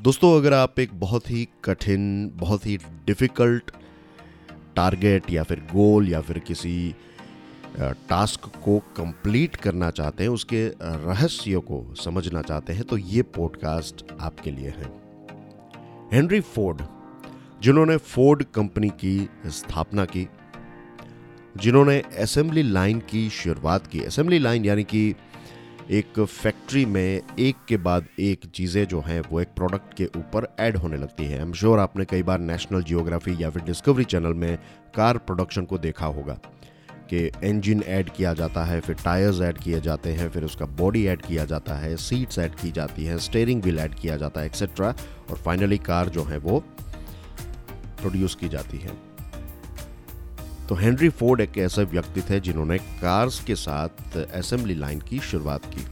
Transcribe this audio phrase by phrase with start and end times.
[0.00, 2.02] दोस्तों, अगर आप एक बहुत ही कठिन,
[2.34, 3.70] बहुत ही डिफ़िकल्ट
[4.76, 6.94] टारगेट या फिर गोल या फिर किसी
[7.78, 14.04] टास्क को कंप्लीट करना चाहते हैं, उसके रहस्यों को समझना चाहते हैं तो ये पॉडकास्ट
[14.20, 14.92] आपके लिए है।
[16.12, 16.82] हेनरी फोर्ड
[17.62, 20.26] जिन्होंने फोर्ड कंपनी की स्थापना की,
[21.56, 25.14] जिन्होंने असेंबली लाइन की शुरुआत की असेंबली लाइन यानी कि
[25.90, 30.46] एक फैक्ट्री में एक के बाद एक चीज़ें जो हैं, वो एक प्रोडक्ट के ऊपर
[30.60, 34.34] ऐड होने लगती हैं। एम श्योर आपने कई बार नेशनल जियोग्राफी या फिर डिस्कवरी चैनल
[34.34, 34.58] में
[34.94, 36.38] कार प्रोडक्शन को देखा होगा
[37.10, 41.06] कि इंजन ऐड किया जाता है, फिर टायर्स ऐड किए जाते हैं, फिर उसका बॉडी
[41.06, 44.46] ऐड किया जाता है सीट्स ऐड की जाती हैं स्टेयरिंग व्हील ऐड किया जाता है
[44.46, 44.94] एक्सेट्रा
[45.30, 46.64] और फाइनली कार जो है, वो
[48.00, 49.07] प्रोड्यूस की जाती है।
[50.68, 55.64] तो हेनरी फोर्ड एक ऐसे व्यक्ति थे जिन्होंने कार्स के साथ असेंबली लाइन की शुरुआत
[55.66, 55.84] की।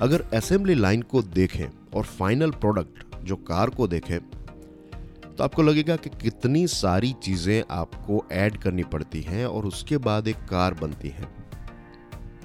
[0.00, 5.96] अगर असेंबली लाइन को देखें और फाइनल प्रोडक्ट जो कार को देखें तो आपको लगेगा
[5.96, 11.08] कि कितनी सारी चीज़ें आपको ऐड करनी पड़ती हैं और उसके बाद एक कार बनती
[11.08, 11.28] है।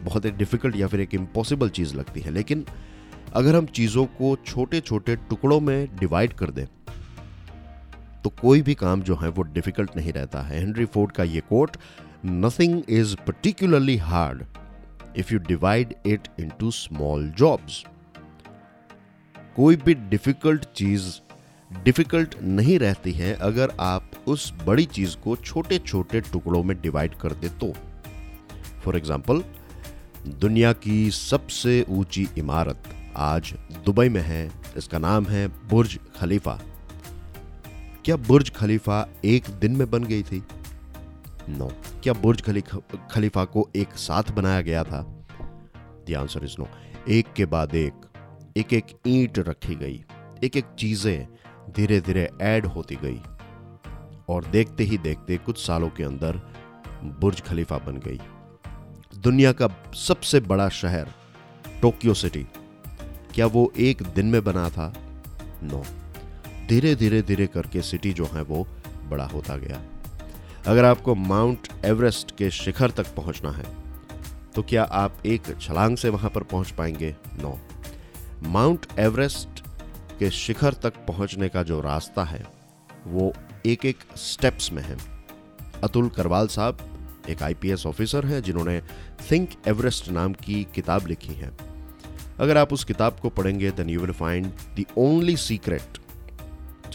[0.03, 2.65] बहुत एक डिफ़िकल्ट या फिर एक इम्पॉसिबल चीज़ लगती है, लेकिन
[3.33, 6.65] अगर हम चीज़ों को छोटे छोटे टुकड़ों में डिवाइड कर दें
[8.27, 11.41] तो कोई भी काम जो है वो डिफ़िकल्ट नहीं रहता है। हेनरी फोर्ड का ये
[11.49, 11.77] quote
[12.25, 14.43] nothing is particularly hard
[15.17, 17.83] if you divide it into small jobs
[19.55, 21.09] कोई भी डिफ़िकल्ट चीज़
[21.71, 27.15] डिफ़िकल्ट नहीं रहती है अगर आप उस बड़ी चीज़ को छोटे छोटे टुकड़ों में डिवाइड
[27.15, 27.73] कर दे तो।
[28.83, 29.43] फॉर एग्ज़ाम्पल
[30.39, 33.53] दुनिया की सबसे ऊँची इमारत आज
[33.85, 36.59] दुबई में है, इसका नाम है बुर्ज खलीफा।
[38.07, 40.43] क्या बुर्ज खलीफा एक दिन में बन गई थी?
[41.49, 42.01] No no.
[42.03, 42.41] क्या बुर्ज
[43.11, 45.01] खलीफा को एक साथ बनाया गया था?
[46.09, 46.67] द आंसर इज़ नो
[47.09, 48.05] एक के बाद एक
[48.57, 50.03] एक एक ईंट रखी गई,
[50.43, 51.27] एक एक चीज़ें
[51.75, 53.21] धीरे धीरे ऐड होती गई।
[54.29, 56.41] और देखते ही देखते कुछ सालों के अंदर
[57.03, 58.19] बुर्ज खलीफा बन गई।
[59.19, 61.13] दुनिया का सबसे बड़ा शहर,
[61.81, 62.47] टोक्यो सिटी,
[63.35, 64.93] क्या वो एक दिन में बना था?
[65.63, 66.06] No no.
[66.69, 68.65] धीरे धीरे धीरे करके सिटी जो है वो
[69.09, 69.81] बड़ा होता गया।
[70.67, 73.65] अगर आपको माउंट एवरेस्ट के शिखर तक पहुँचना है
[74.55, 77.15] तो क्या आप एक छलांग से वहाँ पर पहुँच पाएँगे?
[77.33, 77.57] नो
[78.43, 79.63] माउंट एवरेस्ट
[80.19, 82.43] के शिखर तक पहुँचने का जो रास्ता है,
[83.07, 83.33] वो
[83.65, 84.97] एक एक स्टेप्स में है।
[85.83, 86.77] अतुल करवाल साहब
[87.29, 88.81] एक आईपीएस ऑफिसर हैं, जिन्होंने
[89.31, 91.51] थिंक एवरेस्ट नाम की किताब लिखी है।
[92.39, 95.97] अगर आप उस किताब को पढ़ेंगे then you will find the only secret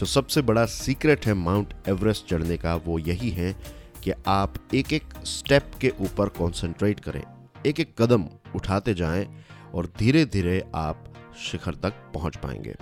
[0.03, 3.55] जो सबसे बड़ा सीक्रेट है माउंट एवरेस्ट चढ़ने का, वो यही है
[4.03, 7.23] कि आप एक एक स्टेप के ऊपर कंसंट्रेट करें
[7.65, 8.25] एक एक कदम
[8.55, 12.75] उठाते जाएँ और धीरे धीरे आप शिखर तक पहुँच पाएँगे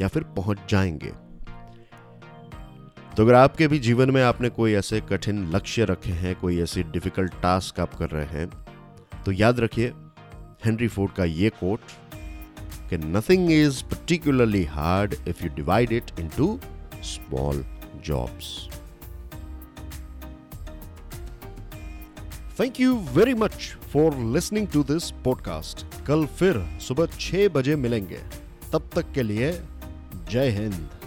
[0.00, 1.12] या फिर पहुँच जाएँगे।
[3.16, 6.82] तो अगर आपके भी जीवन में आपने कोई ऐसे कठिन लक्ष्य रखे हैं, कोई ऐसी
[6.82, 8.48] डिफ़िकल्ट टास्क आप कर रहे हैं
[9.24, 9.92] तो याद रखिए
[10.64, 11.80] हेनरी फोर्ड का ये कोट
[12.90, 16.58] कि nothing is particularly hard if you divide it into
[17.02, 17.54] small
[18.02, 18.68] jobs.
[22.60, 25.84] Thank you very much for listening to this podcast.
[26.06, 28.20] कल फिर सुबह छह बजे मिलेंगे
[28.72, 29.52] तब तक के लिए
[30.30, 30.99] जय हिंद